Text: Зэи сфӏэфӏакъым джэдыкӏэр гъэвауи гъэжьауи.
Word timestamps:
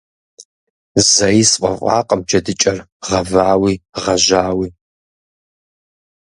Зэи 1.11 1.41
сфӏэфӏакъым 1.49 2.21
джэдыкӏэр 2.27 2.77
гъэвауи 3.05 3.73
гъэжьауи. 4.01 4.69